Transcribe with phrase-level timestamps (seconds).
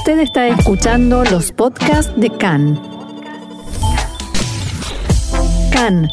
[0.00, 2.80] Usted está escuchando los podcasts de CAN.
[5.70, 6.08] CAN,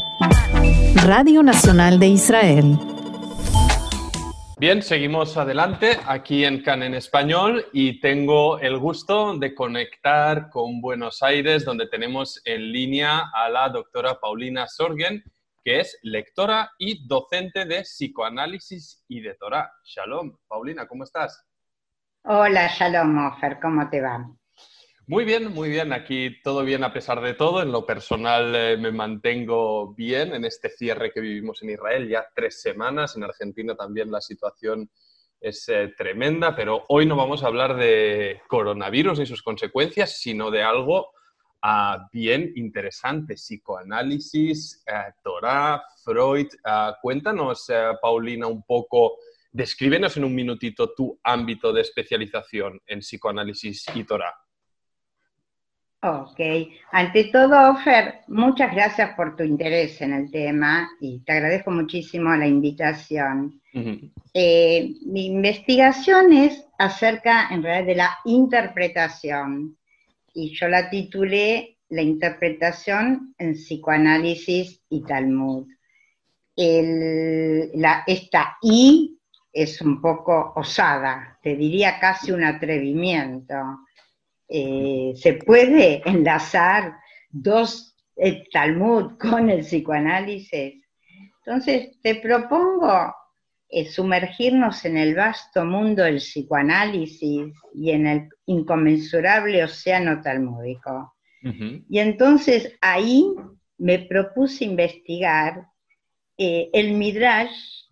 [1.06, 2.76] Radio Nacional de Israel.
[4.58, 10.82] Bien, seguimos adelante aquí en CAN en español y tengo el gusto de conectar con
[10.82, 15.24] Buenos Aires, donde tenemos en línea a la doctora Paulina Sorgen,
[15.64, 19.72] que es lectora y docente de psicoanálisis y de Torah.
[19.82, 21.47] Shalom, Paulina, ¿cómo estás?
[22.30, 24.30] Hola, Shalom, Ofer, ¿cómo te va?
[25.06, 25.94] Muy bien, muy bien.
[25.94, 27.62] Aquí todo bien a pesar de todo.
[27.62, 32.28] En lo personal eh, me mantengo bien en este cierre que vivimos en Israel, ya
[32.34, 33.16] tres semanas.
[33.16, 34.90] En Argentina también la situación
[35.40, 40.50] es eh, tremenda, pero hoy no vamos a hablar de coronavirus y sus consecuencias, sino
[40.50, 41.12] de algo
[41.62, 46.48] ah, bien interesante, psicoanálisis, eh, Torah, Freud.
[46.62, 49.16] Ah, cuéntanos, Paulina, un poco
[49.50, 54.34] Descríbenos en un minutito tu ámbito de especialización en psicoanálisis y Torah.
[56.00, 56.38] Ok,
[56.92, 62.34] ante todo, Ofer, muchas gracias por tu interés en el tema y te agradezco muchísimo
[62.36, 63.60] la invitación.
[64.32, 69.76] Eh, mi investigación es acerca, en realidad, de la interpretación
[70.32, 75.66] y yo la titulé La interpretación en psicoanálisis y Talmud.
[76.54, 79.17] la, esta I
[79.62, 83.54] es un poco osada, te diría casi un atrevimiento.
[84.48, 86.96] Eh, se puede enlazar
[87.30, 90.82] dos el Talmud con el psicoanálisis.
[91.44, 93.14] Entonces, te propongo
[93.68, 101.14] eh, sumergirnos en el vasto mundo del psicoanálisis y en el inconmensurable océano talmúdico.
[101.88, 103.24] Y entonces ahí
[103.78, 105.68] me propuse investigar
[106.36, 107.84] eh, el Midrash,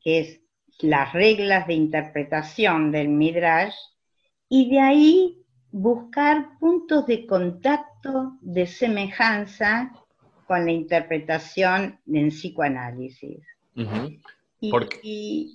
[0.00, 0.40] que es
[0.80, 3.74] las reglas de interpretación del Midrash
[4.48, 9.92] y de ahí buscar puntos de contacto, de semejanza
[10.46, 13.44] con la interpretación en psicoanálisis.
[15.02, 15.54] y,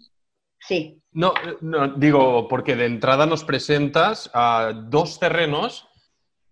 [0.60, 1.02] sí.
[1.14, 5.88] No, no, digo, porque de entrada nos presentas a dos terrenos,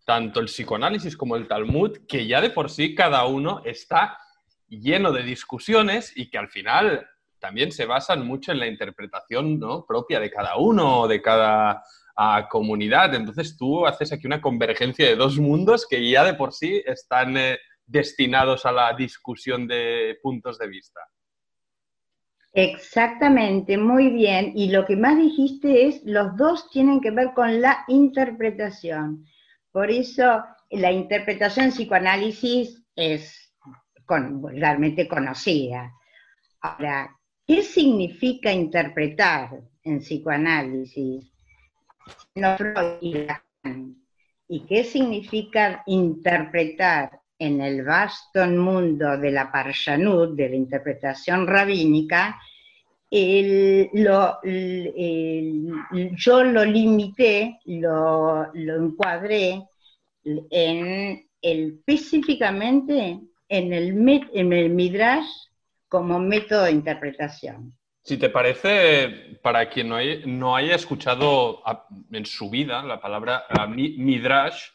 [0.05, 4.17] tanto el psicoanálisis como el Talmud, que ya de por sí cada uno está
[4.67, 7.07] lleno de discusiones y que al final
[7.39, 11.83] también se basan mucho en la interpretación propia de cada uno, de cada
[12.15, 13.13] ah, comunidad.
[13.15, 17.37] Entonces tú haces aquí una convergencia de dos mundos que ya de por sí están
[17.37, 20.99] eh, destinados a la discusión de puntos de vista.
[22.53, 24.53] Exactamente, muy bien.
[24.55, 29.25] Y lo que más dijiste es, los dos tienen que ver con la interpretación.
[29.71, 33.53] Por eso la interpretación psicoanálisis es
[34.51, 35.93] realmente conocida.
[36.61, 37.15] Ahora,
[37.49, 41.25] ¿Qué significa interpretar en psicoanálisis?
[44.47, 52.39] ¿Y qué significa interpretar en el vasto mundo de la Parshanut, de la interpretación rabínica?
[53.11, 54.29] yo
[56.43, 59.63] lo limité, lo, encuadré
[60.23, 65.48] en específicamente en el, en el Midrash
[65.89, 67.73] como método de interpretación.
[68.03, 71.61] Si te parece, para quien no haya, escuchado
[72.11, 74.69] en su vida la palabra midrash,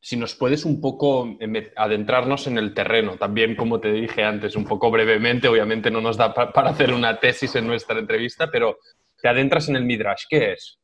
[0.00, 1.36] si nos puedes un poco
[1.76, 6.16] adentrarnos en el terreno, también como te dije antes, un poco brevemente, obviamente no nos
[6.16, 8.78] da para hacer una tesis en nuestra entrevista, pero
[9.20, 10.78] te adentras en el midrash, ¿qué es?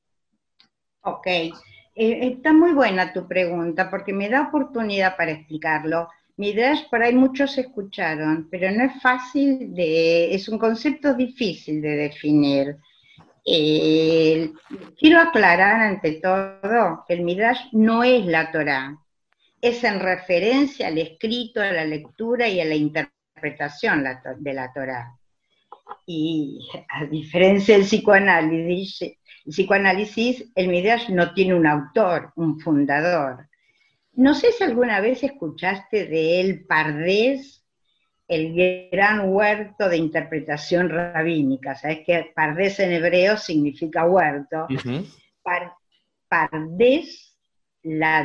[1.01, 1.53] Ok, eh,
[1.95, 6.09] está muy buena tu pregunta porque me da oportunidad para explicarlo.
[6.37, 11.97] Midrash por ahí muchos escucharon, pero no es fácil de, es un concepto difícil de
[11.97, 12.77] definir.
[14.99, 18.99] quiero aclarar ante todo que el Midrash no es la Torah,
[19.61, 24.05] es en referencia al escrito, a la lectura y a la interpretación
[24.39, 25.17] de la Torah.
[26.07, 26.59] Y
[26.89, 33.49] a diferencia del psicoanálisis, el psicoanálisis, el Midrash no tiene un autor, un fundador.
[34.17, 37.65] No sé si alguna vez escuchaste de él Pardés,
[38.29, 38.55] el
[38.91, 41.75] gran huerto de interpretación rabínica.
[41.75, 44.67] Sabes que Pardés en hebreo significa huerto.
[46.29, 47.37] Pardés,
[47.83, 48.23] la,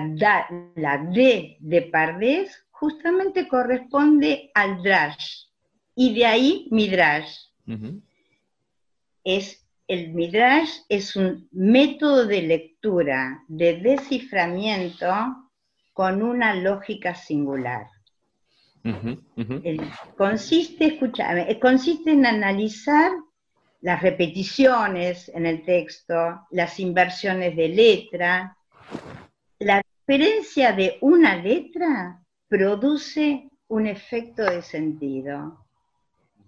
[0.76, 5.48] la D de Pardés justamente corresponde al Drash.
[5.96, 7.36] Y de ahí Midrash.
[9.24, 15.49] es, el Midrash es un método de lectura, de desciframiento
[16.00, 17.86] con una lógica singular.
[20.16, 23.12] consiste, escúchame, consiste en analizar
[23.82, 28.58] las repeticiones en el texto, las inversiones de letra.
[29.60, 35.66] La diferencia de una letra produce un efecto de sentido.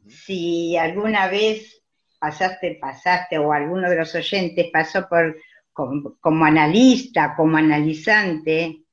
[0.07, 1.83] Si alguna vez
[2.17, 5.35] pasaste, pasaste, o alguno de los oyentes pasó por
[5.73, 8.85] como, analista, como analizante,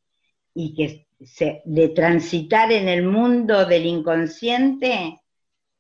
[0.55, 1.09] y que
[1.65, 5.21] de transitar en el mundo del inconsciente,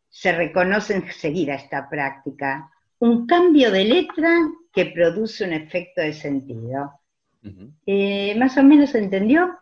[0.08, 2.70] se reconoce enseguida esta práctica.
[2.98, 4.36] Un cambio de letra
[4.72, 6.92] que produce un efecto de sentido.
[7.86, 9.56] Eh, ¿Más o menos se entendió?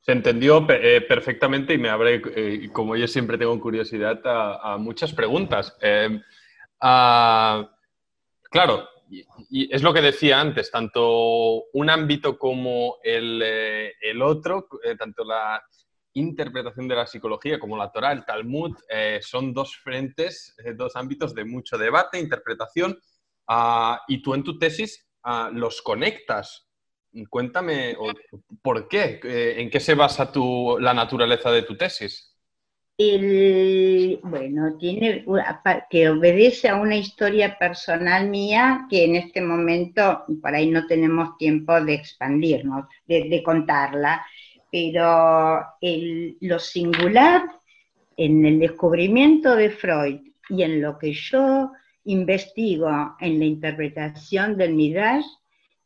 [0.00, 5.12] Se entendió eh, perfectamente y me abre, eh, como yo siempre tengo curiosidad, a, muchas
[5.12, 5.76] preguntas.
[8.50, 8.88] claro,
[9.54, 14.68] y, es lo que decía antes, tanto un ámbito como el, el otro,
[14.98, 15.62] tanto la
[16.14, 20.96] interpretación de la psicología como la Torah, el Talmud, eh, son dos frentes, eh, dos
[20.96, 22.98] ámbitos de mucho debate, interpretación,
[23.48, 26.68] ah, y tú en tu tesis ah, los conectas.
[27.28, 27.96] Cuéntame,
[28.62, 29.20] ¿por qué?
[29.22, 32.33] Eh, ¿En qué se basa tu, la naturaleza de tu tesis?
[32.96, 35.24] Bueno, tiene
[35.90, 41.36] que obedece a una historia personal mía que en este momento por ahí no tenemos
[41.36, 44.24] tiempo de expandirnos, de contarla
[44.74, 45.64] pero
[46.40, 47.44] lo singular
[48.16, 51.70] en el descubrimiento de Freud y en lo que yo
[52.06, 55.24] investigo en la interpretación del Midrash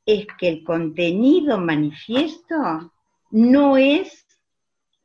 [0.06, 2.90] es que el contenido manifiesto
[3.30, 4.26] no es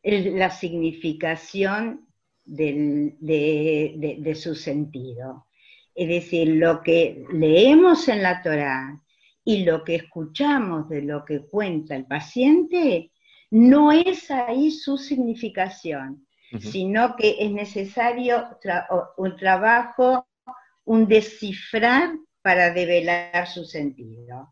[0.04, 2.08] la significación
[2.46, 5.48] de, de, su sentido.
[5.96, 9.02] Es decir, lo que leemos en la Torah
[9.46, 13.12] y lo que escuchamos de lo que cuenta el paciente
[13.52, 16.28] no es ahí su significación,
[16.60, 18.46] sino que es necesario
[19.18, 20.28] un trabajo,
[20.86, 24.50] un descifrar para develar su sentido.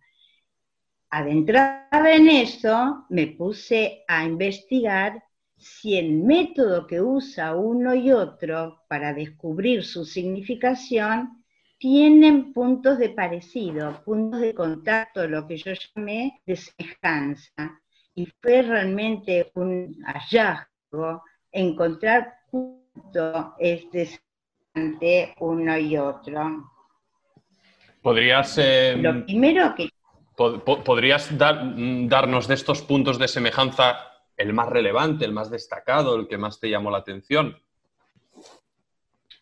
[1.09, 5.21] Adentrada en eso, me puse a investigar
[5.61, 11.43] si el método que usa uno y otro para descubrir su significación
[11.77, 17.79] tienen puntos de parecido, puntos de contacto, lo que yo llamé de semejanza
[18.15, 24.19] y fue realmente un hallazgo encontrar junto este
[25.39, 26.71] uno y otro.
[28.01, 29.89] ¿Podrías, em, Lo primero que...
[30.35, 34.10] ¿Podrías darnos de estos puntos de semejanza
[34.41, 37.57] el más relevante, el más destacado, el que más te llamó la atención?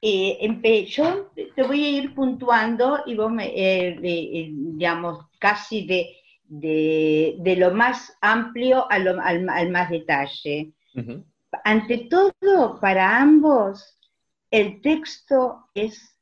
[0.01, 6.15] Eh, yo te voy a ir puntuando y vos me, eh, eh, digamos, casi de,
[6.47, 10.71] de, lo más amplio al, más detalle.
[11.63, 13.99] Ante todo, para ambos,
[14.51, 16.17] el texto es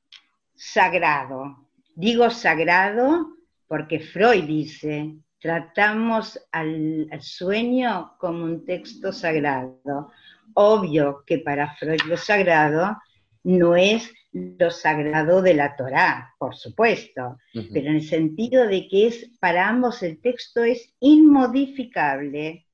[0.56, 1.68] sagrado.
[1.96, 3.38] Digo sagrado
[3.68, 10.12] porque Freud dice, tratamos al, al, sueño como un texto sagrado.
[10.54, 12.98] Obvio que para Freud lo sagrado
[13.44, 19.08] no es lo sagrado de la Torá, por supuesto, pero en el sentido de que
[19.08, 22.68] es para ambos el texto es inmodificable.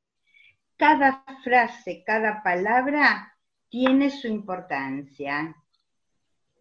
[0.75, 3.33] Cada frase, cada palabra
[3.69, 5.55] tiene su importancia.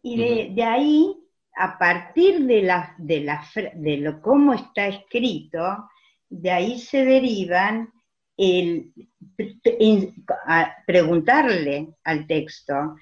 [0.03, 1.17] Y de, ahí,
[1.57, 3.45] a partir de, la, de, la,
[3.75, 5.89] de lo cómo está escrito,
[6.33, 7.93] de ahí se derivan
[8.39, 8.93] el,
[10.87, 12.97] preguntarle al texto,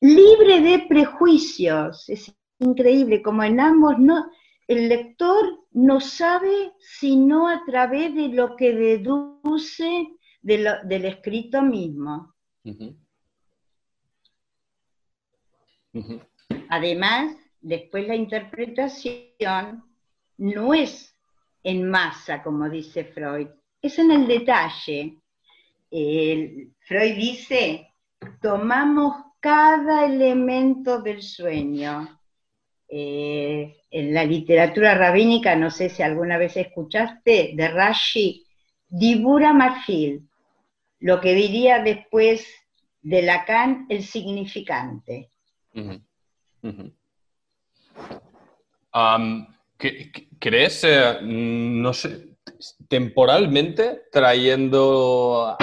[0.00, 2.08] libre de prejuicios.
[2.08, 4.30] Es increíble, como en ambos no,
[4.68, 10.08] el lector no sabe sino a través de lo que deduce
[10.40, 12.32] del escrito mismo.
[16.68, 19.84] Además, después la interpretación
[20.38, 21.11] no es
[21.62, 23.48] en masa, como dice Freud,
[23.80, 25.18] es en el detalle.
[25.90, 27.92] Freud dice,
[28.40, 32.18] tomamos cada elemento del sueño.
[32.94, 38.44] Eh, en la literatura rabínica, no sé si alguna vez escuchaste, de Rashi,
[38.86, 40.28] Dibura Marfil,
[41.00, 42.46] lo que diría después
[43.00, 45.30] de Lacan el significante.
[50.38, 52.32] ¿Crees, eh, no sé,
[52.88, 55.56] temporalmente trayendo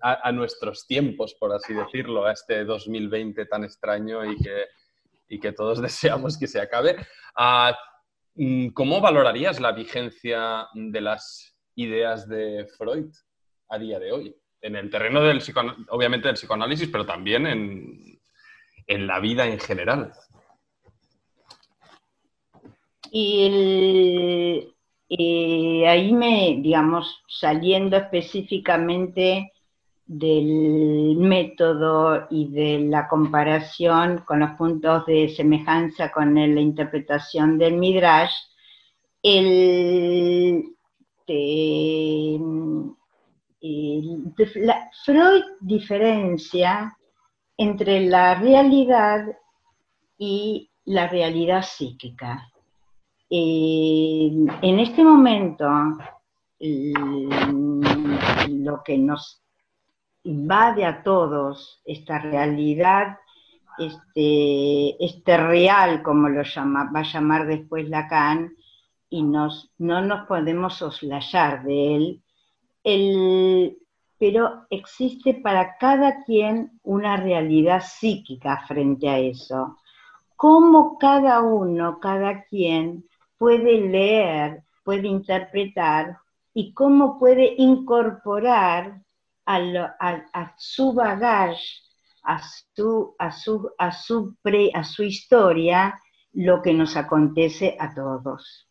[0.00, 4.66] a, nuestros tiempos, por así decirlo, a este 2020 tan extraño y que,
[5.28, 6.96] y que todos deseamos que se acabe.
[8.34, 13.12] Mm, ¿Cómo valorarías la vigencia de las ideas de Freud
[13.68, 14.36] a día de hoy?
[14.60, 15.42] En el terreno del
[15.88, 18.20] obviamente del psicoanálisis, pero también en,
[18.86, 20.12] en la vida en general.
[23.14, 24.74] Y
[25.86, 29.52] ahí me, digamos, saliendo específicamente
[30.06, 37.74] del método y de la comparación con los puntos de semejanza con la interpretación del
[37.74, 38.32] Midrash,
[39.22, 40.64] el,
[45.04, 46.96] Freud diferencia
[47.58, 49.26] entre la realidad
[50.16, 52.51] y la realidad psíquica.
[53.34, 55.66] En este momento,
[58.48, 59.42] lo que nos
[60.24, 63.16] invade a todos esta realidad,
[63.78, 68.54] este, este real, como lo llama, va a llamar después Lacan,
[69.08, 72.22] y nos, no nos podemos soslayar de él,
[72.84, 73.78] el,
[74.18, 79.78] pero existe para cada quien una realidad psíquica frente a eso.
[80.36, 83.06] Cómo cada uno, cada quien
[83.42, 86.16] puede leer, puede interpretar
[86.54, 89.02] y cómo puede incorporar
[89.44, 91.58] a, su bagaje,
[92.22, 92.40] a
[94.84, 96.00] su, historia,
[96.34, 98.68] lo que nos acontece a todos.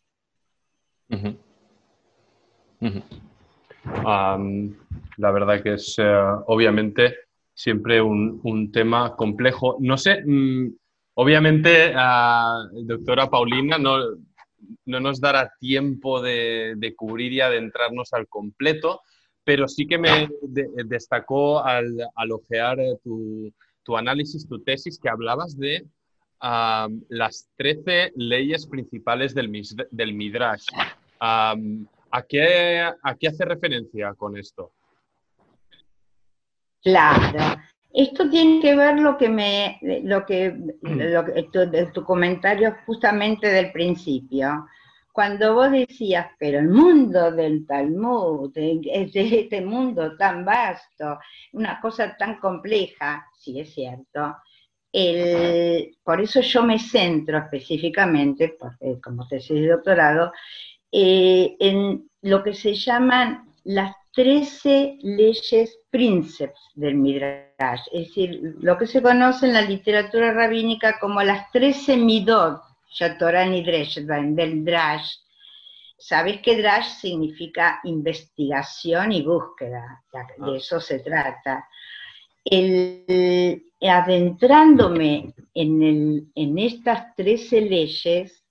[5.18, 7.14] la verdad que es eh, obviamente
[7.52, 9.76] siempre un, tema complejo.
[9.80, 10.70] No sé, mm,
[11.16, 11.92] obviamente,
[12.86, 13.98] doctora Paulina, no,
[14.84, 19.00] no, nos dará tiempo de, cubrir y adentrarnos al completo,
[19.44, 20.28] pero sí que me
[20.84, 21.98] destacó al,
[22.30, 25.86] ojear eh, tu, análisis, tu tesis, que hablabas de
[27.08, 29.50] las 13 leyes principales del,
[29.90, 30.66] del Midrash.
[31.20, 31.56] ¿a,
[32.28, 34.72] qué, ¿A qué hace referencia con esto?
[36.82, 37.62] Claro.
[37.94, 43.48] Esto tiene que ver lo que me, lo que, lo que tu, tu, comentario justamente
[43.48, 44.66] del principio.
[45.12, 51.18] Cuando vos decías, pero el mundo del Talmud, este mundo tan vasto,
[51.52, 54.36] una cosa tan compleja, sí es cierto,
[56.02, 60.32] por eso yo me centro específicamente, porque como tesis de doctorado,
[60.90, 68.76] eh, en lo que se llaman las 13 leyes príncipes del Midrash, es decir, lo
[68.76, 72.60] que se conoce en la literatura rabínica como las 13 midot,
[73.18, 75.16] Torah y del Drash.
[75.98, 80.56] Sabes que Drash significa investigación y búsqueda, de ah.
[80.56, 81.66] eso se trata.
[82.44, 88.44] El, adentrándome en, estas 13 leyes,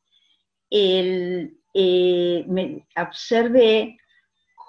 [0.70, 3.98] el, eh, me observé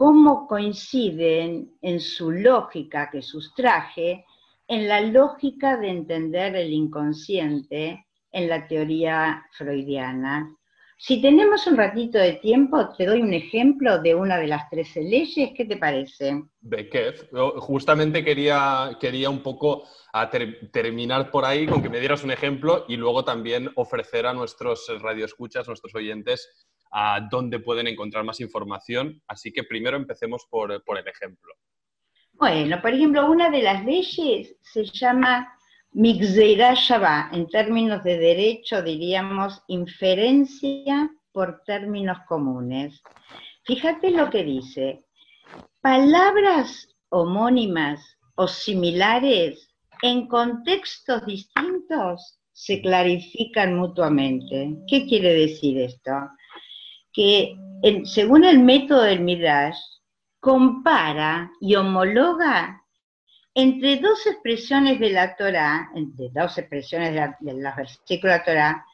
[0.02, 4.26] cómo coinciden en su lógica que sustraje,
[4.66, 10.56] en la lógica de entender el inconsciente en la teoría freudiana.
[10.99, 15.02] Si tenemos un ratito de tiempo, te doy un ejemplo de una de las 13
[15.02, 15.50] leyes.
[15.56, 16.42] ¿Qué te parece?
[16.61, 19.85] Bekef, justamente quería, quería un poco
[20.73, 24.85] terminar por ahí con que me dieras un ejemplo y luego también ofrecer a nuestros
[25.00, 29.23] radioescuchas, nuestros oyentes, a dónde pueden encontrar más información.
[29.27, 31.55] Así que primero empecemos por, por el ejemplo.
[32.35, 35.53] Bueno, por ejemplo, una de las leyes se llama
[35.93, 43.03] Migzeira Shabbat, en términos de derecho diríamos inferencia por términos comunes.
[43.65, 45.05] Fíjate lo que dice.
[45.81, 48.01] Palabras homónimas
[48.37, 49.69] o similares
[50.03, 54.77] en contextos distintos se clarifican mutuamente.
[54.89, 56.13] ¿Qué quiere decir esto?
[57.12, 57.57] Que
[58.04, 59.78] según el método del Midrash,
[60.40, 62.83] compara y homologa
[63.54, 68.45] entre dos expresiones de la Torah, entre dos expresiones de, la, los versículos de la
[68.45, 68.87] Torah,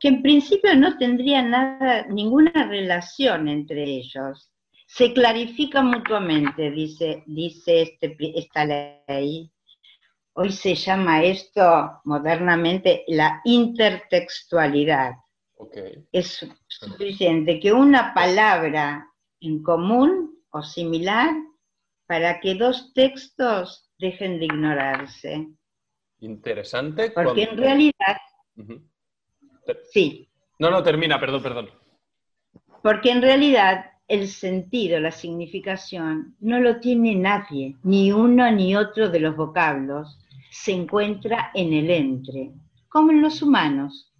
[0.00, 4.50] que en principio no tendrían nada, ninguna relación entre ellos,
[4.86, 9.50] se clarifican mutuamente, dice, dice este, esta ley.
[10.34, 15.12] Hoy se llama esto modernamente la intertextualidad.
[16.12, 19.08] Es suficiente que una palabra
[19.40, 21.34] en común o similar
[22.06, 25.48] para que dos textos dejen de ignorarse.
[26.20, 27.10] Interesante.
[27.10, 28.16] Porque en realidad...
[29.90, 30.28] Sí.
[30.58, 31.70] No, no, termina, perdón, perdón.
[32.82, 39.08] Porque en realidad el sentido, la significación, no lo tiene nadie, ni uno ni otro
[39.08, 40.18] de los vocablos.
[40.50, 42.52] Se encuentra en el entre,
[42.88, 44.13] como en los humanos.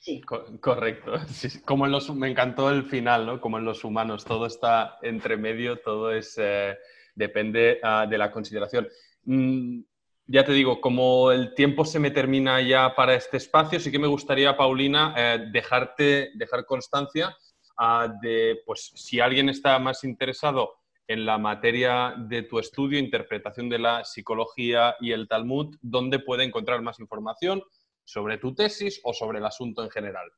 [0.00, 0.22] Sí.
[0.22, 1.12] correcto.
[1.66, 3.40] como en los, me encantó el final, ¿no?
[3.40, 6.76] Como en los humanos, todo está entre medio, todo es, eh,
[7.14, 8.88] depende ah, de la consideración.
[9.24, 9.80] Mm,
[10.26, 13.98] ya te digo, como el tiempo se me termina ya para este espacio, sí que
[13.98, 17.36] me gustaría, Paulina, eh, dejarte, dejar constancia
[17.76, 20.76] ah, de, pues, si alguien está más interesado
[21.08, 26.44] en la materia de tu estudio, interpretación de la psicología y el Talmud, ¿dónde puede
[26.44, 27.62] encontrar más información
[28.10, 30.28] sobre tu tesis o sobre el asunto en general?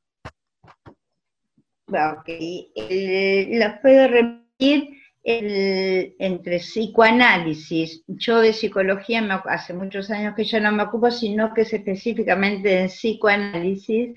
[1.87, 2.29] Ok,
[3.49, 4.89] la puedo repetir
[5.23, 8.03] entre psicoanálisis.
[8.07, 12.81] Yo de psicología hace muchos años que ya no me ocupo, sino que es específicamente
[12.81, 14.13] en psicoanálisis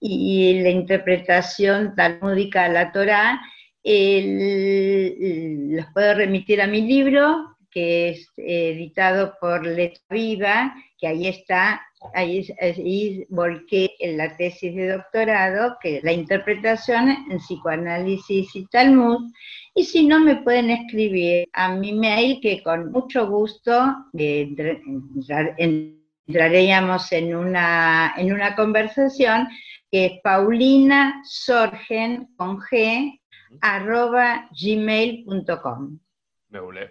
[0.00, 3.40] y la interpretación talmúdica de la Torah.
[3.82, 11.82] los puedo remitir a mi libro, que es editado por Letra Viva, que ahí está,
[12.14, 19.30] ahí, volqué en la tesis de doctorado, que es la interpretación en psicoanálisis y Talmud,
[19.74, 24.48] y si no, me pueden escribir a mi mail que con mucho gusto eh,
[26.26, 29.46] entraríamos en una, en una conversación
[29.90, 33.20] que es Paulina Sorgen con G
[33.60, 35.98] arroba gmail.com.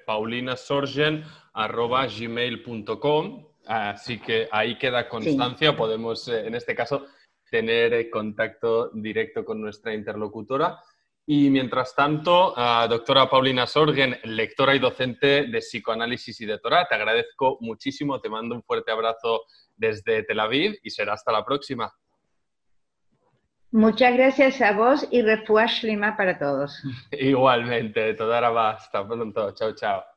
[0.06, 1.24] Paulina Sorgen
[1.56, 3.53] arroba gmail.com.
[3.66, 5.76] Así que ahí queda constancia.
[5.76, 7.06] Podemos, eh, en este caso,
[7.50, 10.80] tener eh, contacto directo con nuestra interlocutora.
[11.26, 12.54] Y mientras tanto,
[12.90, 18.28] doctora Paulina Sorgen, lectora y docente de psicoanálisis y de Torah, te agradezco muchísimo, te
[18.28, 19.44] mando un fuerte abrazo
[19.78, 21.94] desde Tel Aviv y será hasta la próxima.
[23.74, 26.80] Muchas gracias a vos y refuash lima para todos.
[27.12, 28.70] Igualmente, toda.
[28.70, 29.52] Hasta pronto.
[29.56, 30.13] Chao, chao.